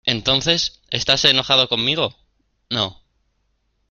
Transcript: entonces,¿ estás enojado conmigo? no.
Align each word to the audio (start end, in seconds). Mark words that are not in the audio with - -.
entonces,¿ 0.05 0.81
estás 0.89 1.25
enojado 1.25 1.67
conmigo? 1.67 2.15
no. 2.69 3.01